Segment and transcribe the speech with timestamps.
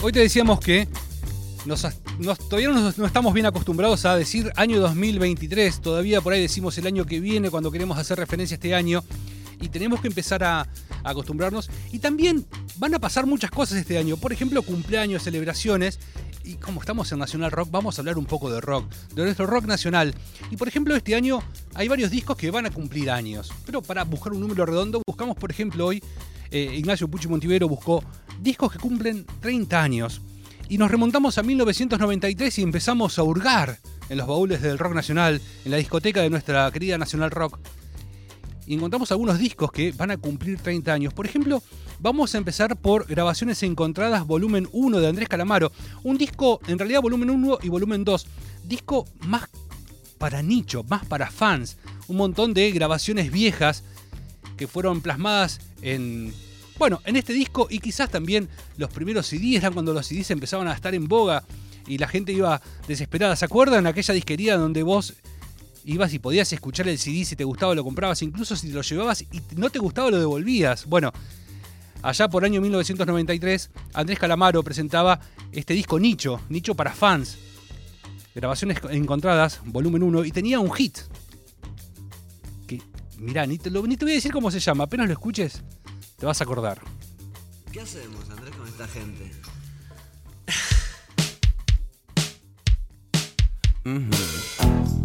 [0.00, 0.86] Hoy te decíamos que
[1.66, 1.84] nos,
[2.48, 5.80] todavía no, no estamos bien acostumbrados a decir año 2023.
[5.80, 9.02] Todavía por ahí decimos el año que viene cuando queremos hacer referencia a este año.
[9.60, 10.68] Y tenemos que empezar a, a
[11.10, 11.68] acostumbrarnos.
[11.90, 14.16] Y también van a pasar muchas cosas este año.
[14.16, 15.98] Por ejemplo, cumpleaños, celebraciones.
[16.44, 19.48] Y como estamos en Nacional Rock, vamos a hablar un poco de rock, de nuestro
[19.48, 20.14] rock nacional.
[20.50, 21.42] Y por ejemplo, este año
[21.74, 23.50] hay varios discos que van a cumplir años.
[23.66, 26.00] Pero para buscar un número redondo, buscamos, por ejemplo, hoy,
[26.50, 28.02] eh, Ignacio Pucci Montivero buscó
[28.40, 30.20] discos que cumplen 30 años.
[30.68, 35.40] Y nos remontamos a 1993 y empezamos a hurgar en los baúles del rock nacional,
[35.64, 37.58] en la discoteca de nuestra querida Nacional Rock.
[38.66, 41.14] Y encontramos algunos discos que van a cumplir 30 años.
[41.14, 41.62] Por ejemplo,
[42.00, 45.72] vamos a empezar por Grabaciones Encontradas, volumen 1 de Andrés Calamaro.
[46.02, 48.26] Un disco, en realidad, volumen 1 y volumen 2.
[48.64, 49.48] Disco más
[50.18, 51.78] para nicho, más para fans.
[52.08, 53.84] Un montón de grabaciones viejas
[54.58, 56.34] que fueron plasmadas en
[56.78, 60.68] bueno, en este disco y quizás también los primeros CDs eran cuando los CDs empezaban
[60.68, 61.42] a estar en boga
[61.88, 63.34] y la gente iba desesperada.
[63.34, 65.14] ¿Se acuerdan aquella disquería donde vos
[65.84, 68.82] ibas y podías escuchar el CD si te gustaba lo comprabas, incluso si te lo
[68.82, 70.86] llevabas y no te gustaba lo devolvías?
[70.86, 71.12] Bueno,
[72.02, 75.18] allá por año 1993 Andrés Calamaro presentaba
[75.50, 77.38] este disco Nicho, Nicho para fans.
[78.36, 80.98] Grabaciones encontradas, volumen 1 y tenía un hit.
[83.18, 85.62] Mirá, ni te, lo- ni te voy a decir cómo se llama, apenas lo escuches
[86.18, 86.80] te vas a acordar.
[87.72, 89.30] ¿Qué hacemos, Andrés, con esta gente?
[93.84, 94.97] No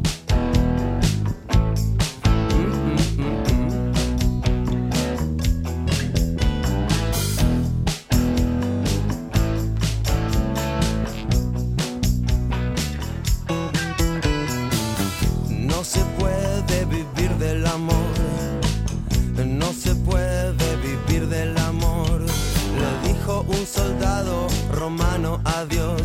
[23.64, 26.02] un soldado romano a Dios.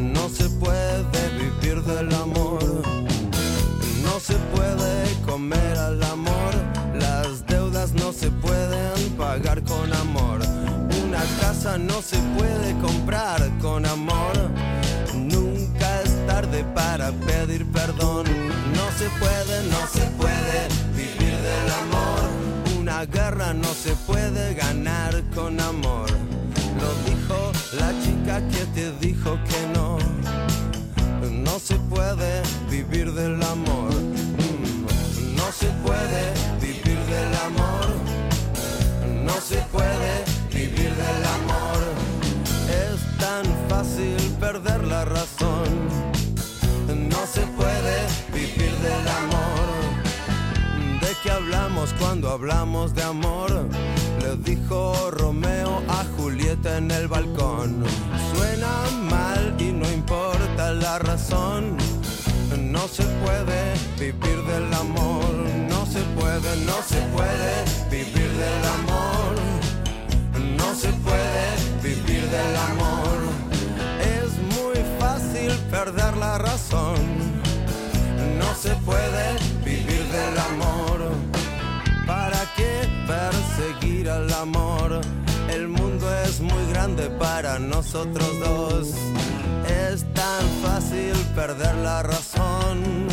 [0.00, 2.60] No se puede vivir del amor.
[4.02, 6.52] No se puede comer al amor.
[6.98, 10.40] Las deudas no se pueden pagar con amor.
[11.04, 14.34] Una casa no se puede comprar con amor.
[15.14, 18.24] Nunca es tarde para pedir perdón.
[18.74, 22.24] No se puede, no se puede vivir del amor.
[22.80, 26.23] Una guerra no se puede ganar con amor.
[27.28, 29.98] La chica que te dijo que no.
[31.30, 33.92] No se puede vivir del amor.
[33.94, 37.86] Mm, No se puede vivir del amor.
[39.24, 41.80] No se puede vivir del amor.
[42.68, 45.64] Es tan fácil perder la razón.
[47.10, 47.96] No se puede
[48.34, 51.00] vivir del amor.
[51.00, 53.53] ¿De qué hablamos cuando hablamos de amor?
[54.44, 57.82] Dijo Romeo a Julieta en el balcón.
[58.34, 61.76] Suena mal y no importa la razón.
[62.58, 65.32] No se puede vivir del amor.
[65.68, 69.34] No se puede, no se puede vivir del amor.
[70.58, 71.46] No se puede
[71.82, 73.18] vivir del amor.
[74.20, 77.23] Es muy fácil perder la razón.
[87.58, 88.88] Nosotros dos.
[89.66, 93.06] Es tan fácil perder la razón.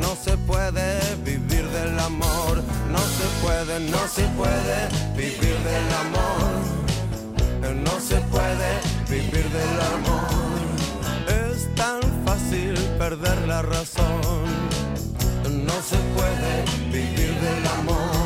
[0.00, 2.62] No se puede vivir del amor.
[2.90, 6.50] No se puede, no se puede vivir del amor.
[7.84, 8.70] No se puede
[9.08, 10.50] vivir del amor.
[11.28, 14.44] Es tan fácil perder la razón.
[15.66, 18.19] No se puede vivir del amor.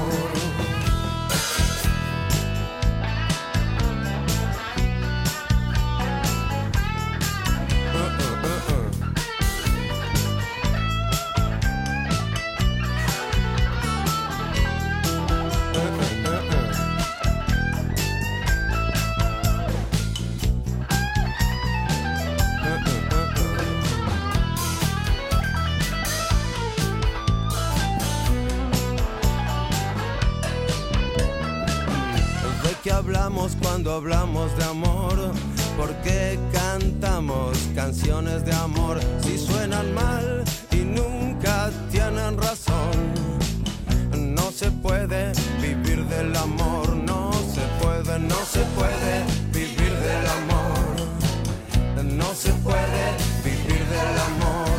[33.95, 35.15] Hablamos de amor?
[35.77, 42.97] ¿Por qué cantamos canciones de amor si suenan mal y nunca tienen razón?
[44.17, 45.33] No se puede
[45.63, 50.85] vivir del amor, no se puede, no se puede vivir del amor.
[52.03, 53.05] No se puede
[53.45, 54.79] vivir del amor.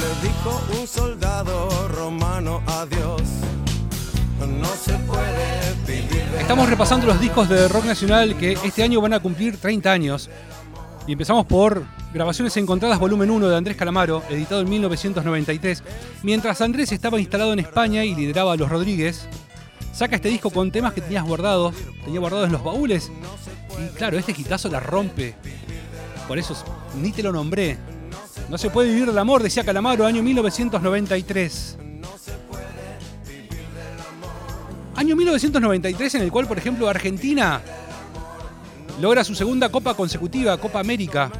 [0.00, 2.62] Le dijo un soldado romano
[6.40, 10.30] Estamos repasando los discos de rock nacional que este año van a cumplir 30 años.
[11.06, 15.82] Y empezamos por Grabaciones Encontradas, volumen 1 de Andrés Calamaro, editado en 1993.
[16.22, 19.26] Mientras Andrés estaba instalado en España y lideraba a los Rodríguez,
[19.92, 21.74] saca este disco con temas que tenías guardados,
[22.04, 23.10] tenía guardados en los baúles.
[23.78, 25.34] Y claro, este gitazo la rompe.
[26.28, 26.54] Por eso
[27.00, 27.76] ni te lo nombré.
[28.48, 31.78] No se puede vivir del amor, decía Calamaro, año 1993.
[35.04, 37.60] Año 1993 en el cual, por ejemplo, Argentina
[39.02, 41.30] logra su segunda Copa consecutiva, Copa América.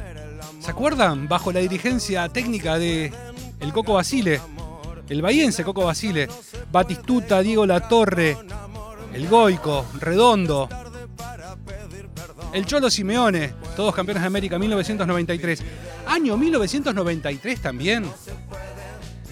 [0.59, 1.27] ¿Se acuerdan?
[1.27, 3.11] Bajo la dirigencia técnica de
[3.59, 4.39] el Coco Basile,
[5.09, 6.29] el bahiense Coco Basile,
[6.71, 8.37] Batistuta, Diego Latorre,
[9.15, 10.69] el Goico, Redondo,
[12.53, 15.63] el Cholo Simeone, todos campeones de América 1993.
[16.05, 18.05] Año 1993 también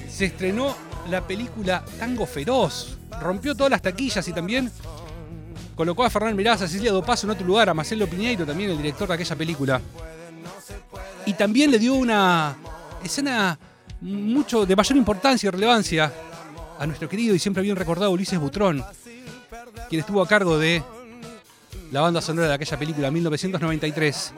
[0.10, 0.76] se estrenó
[1.12, 2.98] la película Tango Feroz.
[3.22, 4.72] Rompió todas las taquillas y también
[5.76, 8.78] colocó a Fernán Mirás, a Cecilia Dopazo en otro lugar, a Marcelo Piñeiro, también el
[8.78, 9.82] director de aquella película.
[11.26, 12.56] Y también le dio una
[13.04, 13.58] escena
[14.02, 16.12] mucho de mayor importancia y relevancia
[16.78, 18.84] a nuestro querido y siempre bien recordado Ulises Butrón,
[19.90, 20.84] quien estuvo a cargo de
[21.92, 24.34] la banda sonora de aquella película 1993.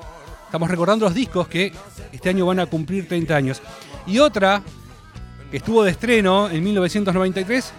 [0.46, 1.74] Estamos recordando los discos que
[2.12, 3.62] este año van a cumplir 30 años.
[4.06, 4.62] Y otra
[5.50, 7.74] que estuvo de estreno en 1993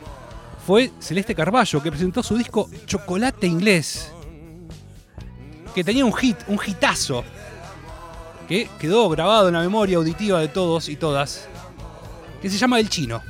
[0.66, 4.10] fue Celeste Carballo, que presentó su disco Chocolate Inglés,
[5.72, 7.22] que tenía un hit, un hitazo,
[8.48, 11.46] que quedó grabado en la memoria auditiva de todos y todas,
[12.42, 13.22] que se llama El Chino.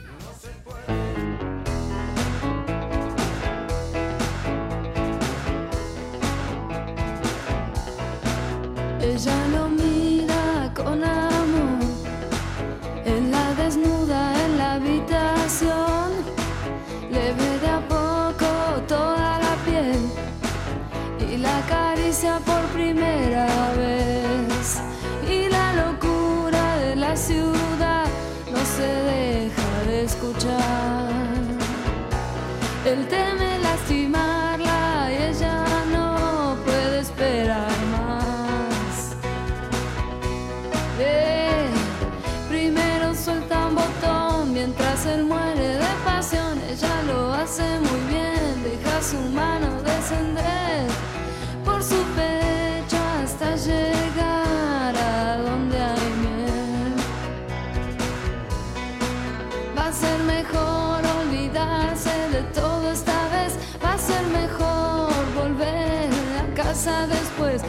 [67.15, 67.63] Después.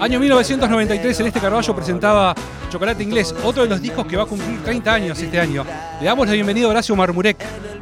[0.00, 2.34] Año 1993, Celeste Carballo presentaba
[2.70, 5.64] Chocolate Inglés, otro de los discos que va a cumplir 30 años este año.
[6.00, 7.36] Le damos la bienvenida a Horacio Marmurek,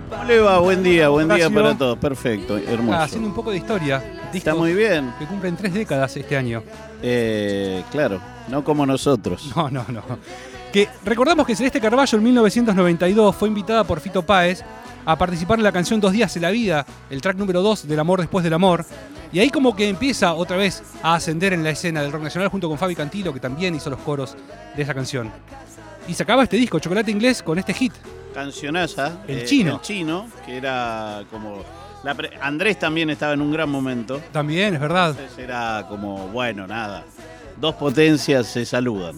[0.08, 0.58] ¿Cómo le va?
[0.58, 1.98] Buen día, buen día para todos.
[1.98, 2.98] Perfecto, hermoso.
[2.98, 4.02] Ah, haciendo un poco de historia.
[4.32, 5.12] Está muy bien.
[5.18, 6.62] que cumplen tres décadas este año.
[7.02, 9.52] Eh, claro, no como nosotros.
[9.54, 10.02] No, no, no.
[10.72, 14.62] Que recordamos que Celeste Carballo en 1992 fue invitada por Fito Páez
[15.04, 17.98] a participar en la canción Dos días en la vida, el track número 2 del
[17.98, 18.84] amor después del amor.
[19.32, 22.48] Y ahí como que empieza otra vez a ascender en la escena del rock nacional
[22.48, 24.36] junto con Fabi Cantilo, que también hizo los coros
[24.76, 25.30] de esa canción.
[26.08, 27.92] Y sacaba este disco, Chocolate Inglés, con este hit.
[28.32, 29.18] Cancionaza.
[29.26, 29.74] El eh, chino.
[29.76, 31.62] El chino, que era como.
[32.04, 34.20] la pre- Andrés también estaba en un gran momento.
[34.32, 35.10] También, es verdad.
[35.10, 37.04] Entonces era como, bueno, nada.
[37.60, 39.16] Dos potencias se saludan.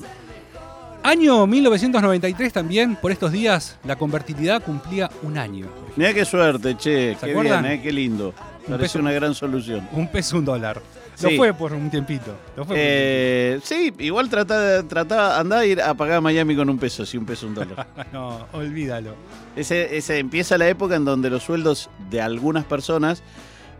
[1.02, 5.66] Año 1993 también, por estos días, la convertibilidad cumplía un año.
[5.96, 7.14] Mirá qué suerte, che.
[7.18, 7.62] ¿Se Qué acuerdan?
[7.62, 8.34] bien, eh, qué lindo.
[8.66, 8.98] Un Parece peso.
[9.00, 9.88] una gran solución.
[9.92, 10.80] Un peso, un dólar.
[11.22, 12.34] Lo fue por un tiempito.
[12.56, 16.20] Lo fue por un Eh, sí, igual tratá, tratá, andá a ir a pagar a
[16.20, 17.86] Miami con un peso, si un peso un dólar.
[18.12, 19.14] No, olvídalo.
[19.56, 23.22] Ese, ese empieza la época en donde los sueldos de algunas personas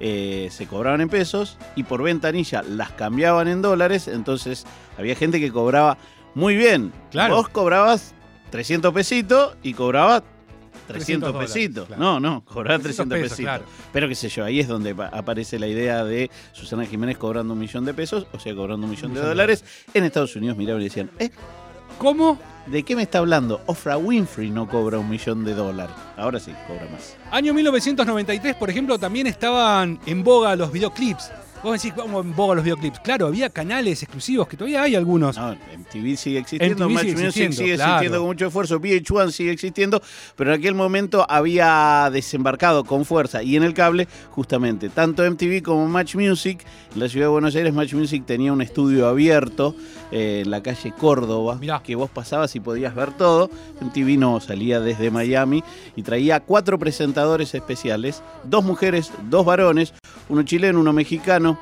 [0.01, 4.67] eh, se cobraban en pesos y por ventanilla las cambiaban en dólares, entonces
[4.99, 5.99] había gente que cobraba
[6.35, 6.93] muy bien.
[7.11, 7.37] Claro.
[7.37, 8.15] Vos cobrabas
[8.51, 10.23] 300 pesitos y cobraba
[10.93, 11.87] 300 300 dólares, pesitos.
[11.87, 12.03] claro.
[12.03, 13.45] No, no, cobraba 300 300 pesos, pesitos.
[13.51, 13.65] claro.
[13.93, 17.53] Pero qué sé yo, ahí es donde pa- aparece la idea de Susana Jiménez cobrando
[17.55, 19.65] un millón de pesos, o sea, cobrando un millón de millón de dólares.
[19.95, 21.31] En Estados Unidos miraban y decían, ¿eh?
[21.99, 22.39] ¿Cómo?
[22.67, 23.61] ¿De qué me está hablando?
[23.67, 25.95] Ofra Winfrey no cobra un millón de dólares.
[26.17, 27.17] Ahora sí, cobra más.
[27.31, 31.31] Año 1993, por ejemplo, también estaban en boga los videoclips.
[31.63, 33.01] Vos decís, ¿cómo en boga los videoclips?
[33.01, 35.37] Claro, había canales exclusivos, que todavía hay algunos.
[35.37, 37.93] No, MTV sigue existiendo, MTV Match sigue Music existiendo, sigue claro.
[37.93, 40.03] existiendo con mucho esfuerzo, VH1 sigue existiendo,
[40.37, 45.63] pero en aquel momento había desembarcado con fuerza y en el cable, justamente, tanto MTV
[45.63, 46.65] como Match Music.
[46.95, 49.77] En la ciudad de Buenos Aires, Match Music tenía un estudio abierto
[50.11, 51.83] eh, en la calle Córdoba, Mirá.
[51.83, 53.51] que vos pasabas y podías ver todo.
[53.83, 55.63] MTV no salía desde Miami
[55.95, 59.93] y traía cuatro presentadores especiales, dos mujeres, dos varones,
[60.31, 61.59] uno chileno, uno mexicano.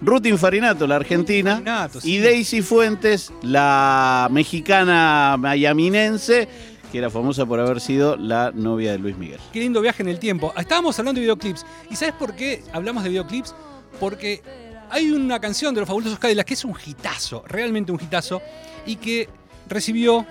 [0.00, 2.14] Ruth Infarinato, la argentina, Infarinato, sí.
[2.14, 6.48] y Daisy Fuentes, la mexicana mayaminense,
[6.90, 9.40] que era famosa por haber sido la novia de Luis Miguel.
[9.52, 10.52] Qué lindo viaje en el tiempo.
[10.56, 11.64] Estábamos hablando de videoclips.
[11.90, 13.54] ¿Y sabes por qué hablamos de videoclips?
[13.98, 14.42] Porque
[14.90, 18.42] hay una canción de los fabulosos Cadillacs que es un hitazo, realmente un hitazo,
[18.84, 19.28] y que
[19.68, 20.26] recibió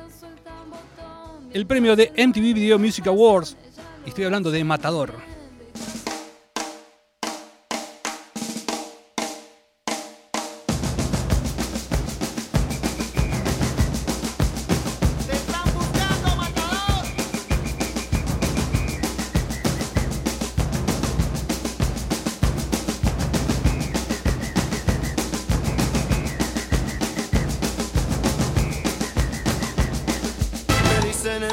[1.52, 3.58] el premio de MTV Video Music Awards.
[4.06, 5.33] Y estoy hablando de Matador.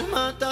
[0.08, 0.49] Me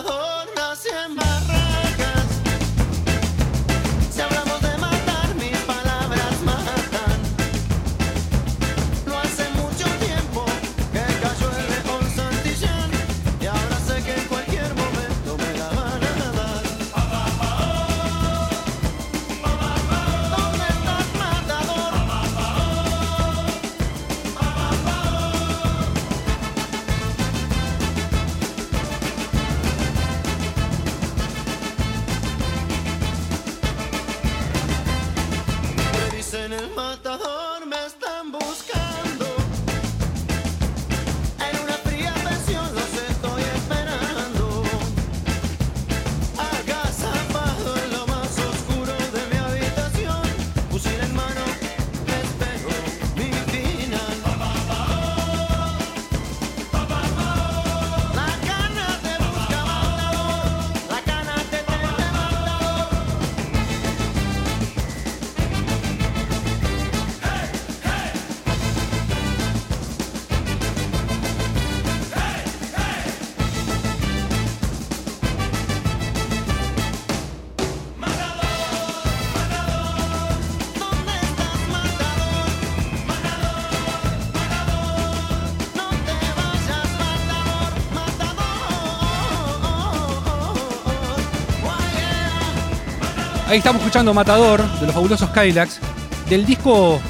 [93.49, 95.81] Ahí estamos escuchando Matador de los fabulosos Cadillacs
[96.29, 97.01] del disco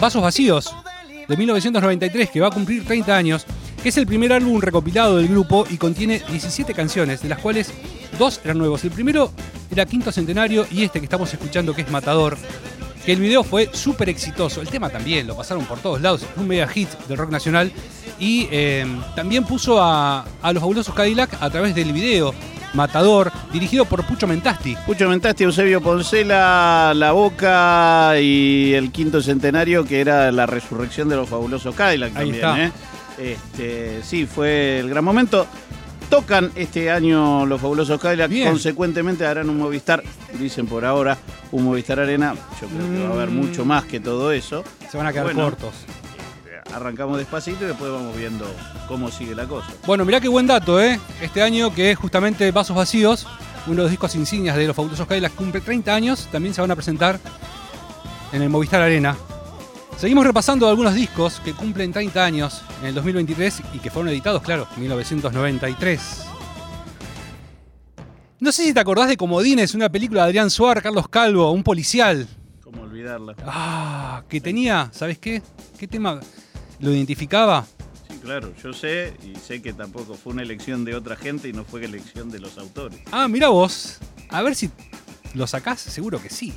[0.00, 0.74] Vasos Vacíos
[1.28, 3.44] de 1993 que va a cumplir 30 años,
[3.82, 7.70] que es el primer álbum recopilado del grupo y contiene 17 canciones, de las cuales
[8.18, 8.82] dos eran nuevos.
[8.84, 9.30] El primero
[9.70, 12.38] era Quinto Centenario y este que estamos escuchando que es Matador,
[13.04, 14.62] que el video fue súper exitoso.
[14.62, 17.70] El tema también, lo pasaron por todos lados, un mega hit del rock nacional
[18.18, 22.32] y eh, también puso a, los fabulosos Cadillac a través del video
[22.76, 24.76] Matador, dirigido por Pucho Mentasti.
[24.86, 31.16] Pucho Mentasti, Eusebio Poncela, La Boca y el quinto centenario, que era la resurrección de
[31.16, 32.44] los fabulosos Cadillac Ahí también.
[32.44, 32.64] está.
[32.66, 32.72] ¿eh?
[33.18, 35.46] Este, sí, fue el gran momento.
[36.10, 38.48] Tocan este año los fabulosos Cadillac, Bien.
[38.48, 40.04] consecuentemente harán un Movistar,
[40.38, 41.16] dicen por ahora,
[41.50, 42.34] un Movistar Arena.
[42.60, 43.36] Yo creo que va a haber Mm.
[43.36, 44.62] mucho más que todo eso.
[44.88, 45.42] Se van a quedar Bueno.
[45.42, 45.72] cortos.
[46.74, 48.46] Arrancamos despacito y después vamos viendo
[48.88, 49.68] cómo sigue la cosa.
[49.86, 51.00] Bueno, mirá qué buen dato, ¿eh?
[51.20, 53.26] Este año que es justamente Vasos Vacíos,
[53.66, 56.70] uno de los discos insignias de los fabulosos Cadillacs, cumple 30 años, también se van
[56.70, 57.18] a presentar
[58.32, 59.16] en el Movistar Arena.
[59.96, 64.42] Seguimos repasando algunos discos que cumplen 30 años en el 2023 y que fueron editados,
[64.42, 66.26] claro, en 1993.
[68.38, 71.62] No sé si te acordás de Comodines, una película de Adrián Suar, Carlos Calvo, un
[71.62, 72.28] policial.
[72.62, 73.34] ¿Cómo olvidarla?
[73.46, 75.42] Ah, que tenía, ¿sabes qué?
[75.78, 76.20] ¿Qué tema
[76.80, 77.66] lo identificaba?
[78.08, 81.52] Sí, claro, yo sé y sé que tampoco fue una elección de otra gente y
[81.52, 83.00] no fue elección de los autores.
[83.10, 83.98] Ah, mira vos.
[84.28, 84.70] A ver si
[85.34, 86.52] lo sacás, seguro que sí.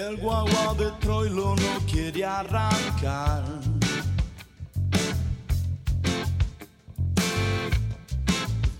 [0.00, 3.44] El guagua de Troilo no quiere arrancar.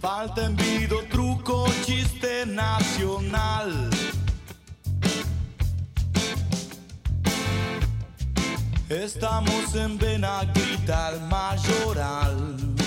[0.01, 3.91] Falta envido, truco, chiste nacional.
[8.89, 12.80] Estamos en Benaguita, el mayoral.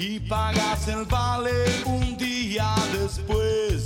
[0.00, 1.50] Y pagas el vale
[1.84, 3.84] un día después.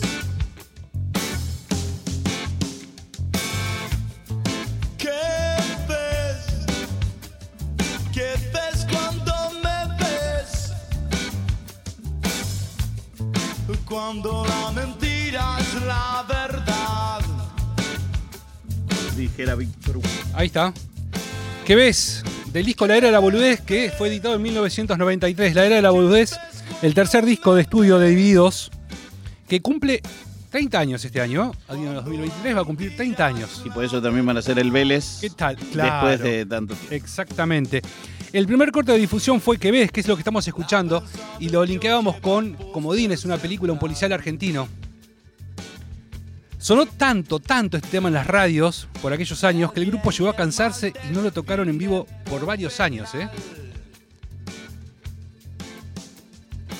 [4.98, 5.56] ¿Qué
[5.88, 6.66] ves?
[8.12, 10.72] ¿Qué ves cuando me ves?
[13.88, 17.22] Cuando la mentira es la verdad.
[19.16, 20.00] Dijera Víctor.
[20.34, 20.74] Ahí está.
[21.64, 22.22] ¿Qué ves?
[22.52, 25.54] Del disco La Era de la Boludez, que fue editado en 1993.
[25.54, 26.38] La Era de la Boludez,
[26.82, 28.70] el tercer disco de estudio de Divididos,
[29.48, 30.02] que cumple
[30.50, 31.52] 30 años este año.
[31.66, 33.62] Año 2023 va a cumplir 30 años.
[33.64, 35.56] Y por eso también van a ser el Vélez ¿Qué tal?
[35.56, 36.08] Claro.
[36.08, 36.94] después de tanto tiempo.
[36.94, 37.80] Exactamente.
[38.34, 41.02] El primer corte de difusión fue Que ves, que es lo que estamos escuchando,
[41.40, 44.68] y lo linkeábamos con Comodines, una película, un policial argentino.
[46.62, 50.30] Sonó tanto, tanto este tema en las radios por aquellos años que el grupo llegó
[50.30, 53.28] a cansarse y no lo tocaron en vivo por varios años, ¿eh?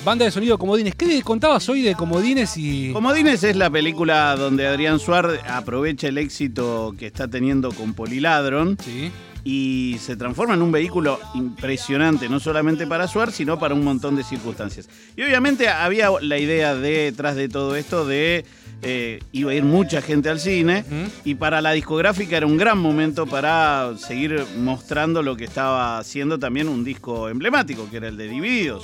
[0.05, 0.95] Banda de sonido Comodines.
[0.95, 2.93] ¿Qué contabas hoy de Comodines y.
[2.93, 8.77] Comodines es la película donde Adrián Suárez aprovecha el éxito que está teniendo con Poliladron
[8.81, 9.11] Sí.
[9.43, 14.15] Y se transforma en un vehículo impresionante, no solamente para Suárez, sino para un montón
[14.15, 14.87] de circunstancias.
[15.17, 18.45] Y obviamente había la idea detrás de todo esto de
[18.85, 20.83] eh, iba a ir mucha gente al cine
[21.23, 26.37] y para la discográfica era un gran momento para seguir mostrando lo que estaba haciendo
[26.37, 28.83] también un disco emblemático, que era el de Divididos.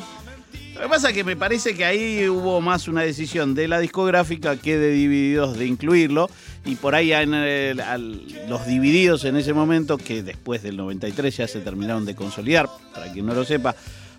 [0.79, 3.79] Lo que pasa es que me parece que ahí hubo más una decisión de la
[3.79, 6.30] discográfica que de Divididos de incluirlo.
[6.65, 11.47] Y por ahí en al- los Divididos en ese momento, que después del 93 ya
[11.49, 13.75] se terminaron de consolidar, para quien no lo sepa,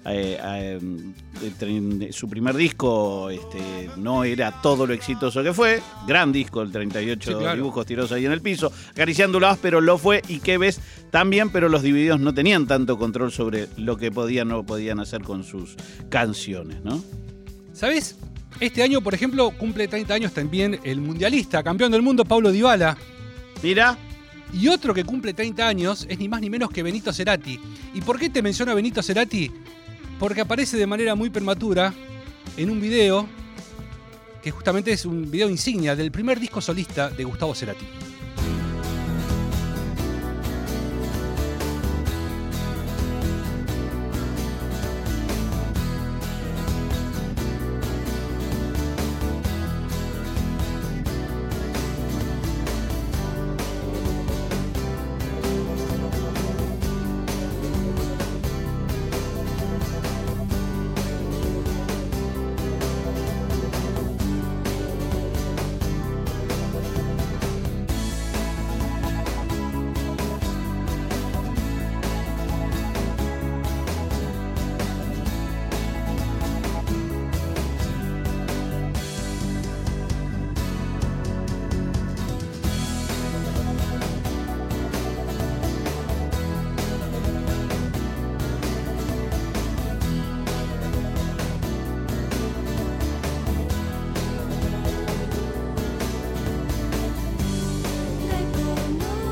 [0.07, 0.81] eh, eh,
[1.59, 5.83] tre- su primer disco este, no era todo lo exitoso que fue.
[6.07, 7.57] Gran disco, el 38 Sí, claro.
[7.57, 8.73] dibujos tirados ahí en el piso.
[8.93, 10.23] Acariciándolas, pero lo fue.
[10.29, 14.51] Y que ves también, pero los Divididos no tenían tanto control sobre lo que podían
[14.53, 15.77] o no podían hacer con sus
[16.09, 17.03] canciones, ¿no?
[17.73, 18.17] ¿Sabes?
[18.59, 22.97] Este año, por ejemplo, cumple 30 años también el mundialista, campeón del mundo, Pablo Dybala.
[23.63, 23.97] Mira,
[24.53, 27.61] Y otro que cumple 30 años es ni más ni menos que Benito Cerati.
[27.95, 29.49] ¿Y por qué te menciono a Benito Cerati?
[30.21, 31.95] Porque aparece de manera muy prematura
[32.59, 33.27] en un video
[34.43, 37.87] que justamente es un video insignia del primer disco solista de Gustavo Cerati.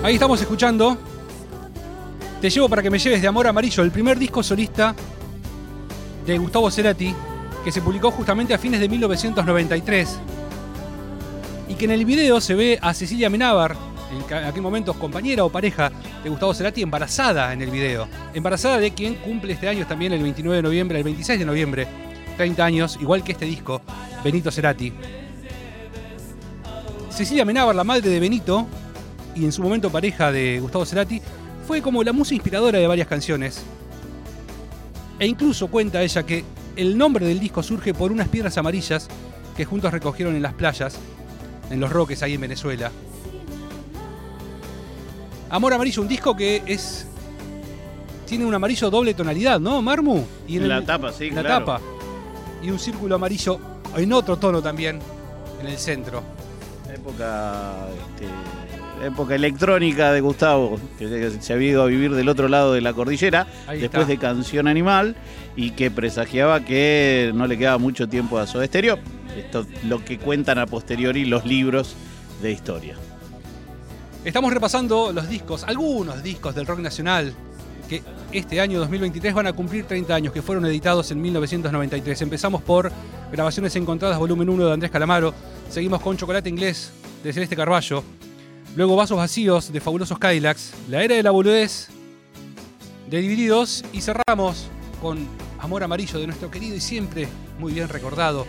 [0.08, 0.96] Ahí estamos escuchando
[2.40, 4.94] Te llevo para que me lleves de Amor Amarillo, el primer disco solista
[6.24, 7.14] de Gustavo Cerati,
[7.62, 10.18] que se publicó justamente a fines de 1993.
[11.68, 13.76] Y que en el video se ve a Cecilia Menábar,
[14.10, 15.92] en aquel momento compañera o pareja
[16.24, 18.08] de Gustavo Cerati, embarazada en el video.
[18.32, 21.86] Embarazada de quien cumple este año también el 29 de noviembre, el 26 de noviembre,
[22.38, 23.82] 30 años, igual que este disco,
[24.24, 24.90] Benito Cerati.
[27.10, 28.66] Cecilia Menábar, la madre de Benito,
[29.34, 31.20] y en su momento pareja de Gustavo Cerati,
[31.66, 33.62] fue como la musa inspiradora de varias canciones.
[35.18, 36.44] E incluso cuenta ella que
[36.76, 39.08] el nombre del disco surge por unas piedras amarillas
[39.56, 40.96] que juntos recogieron en las playas,
[41.70, 42.90] en los roques ahí en Venezuela.
[45.50, 47.06] Amor Amarillo, un disco que es.
[48.26, 50.22] Tiene un amarillo doble tonalidad, ¿no, Marmu?
[50.46, 51.64] Y En la tapa, sí, en la claro.
[51.64, 51.80] tapa.
[52.62, 53.58] Y un círculo amarillo
[53.96, 55.00] en otro tono también,
[55.60, 56.22] en el centro.
[56.92, 57.74] Época,
[58.10, 62.80] este, época electrónica de Gustavo, que se había ido a vivir del otro lado de
[62.80, 64.12] la cordillera, Ahí después está.
[64.12, 65.16] de Canción Animal,
[65.56, 68.98] y que presagiaba que no le quedaba mucho tiempo a Soda Stereo.
[69.36, 71.94] Esto, lo que cuentan a posteriori los libros
[72.42, 72.96] de historia.
[74.24, 77.34] Estamos repasando los discos, algunos discos del rock nacional
[77.88, 82.22] que este año 2023 van a cumplir 30 años, que fueron editados en 1993.
[82.22, 82.92] Empezamos por
[83.32, 85.32] Grabaciones Encontradas, volumen 1 de Andrés Calamaro.
[85.70, 86.90] Seguimos con Chocolate Inglés
[87.22, 88.02] de Celeste Carballo.
[88.74, 90.72] Luego Vasos Vacíos de Fabulosos Cadillacs.
[90.88, 91.88] La Era de la Boludez
[93.10, 93.84] de Divididos.
[93.92, 94.68] Y cerramos
[95.00, 95.26] con
[95.60, 97.28] Amor Amarillo de nuestro querido y siempre
[97.58, 98.46] muy bien recordado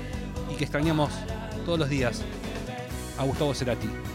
[0.52, 1.12] y que extrañamos
[1.66, 2.22] todos los días
[3.18, 4.09] a Gustavo Cerati.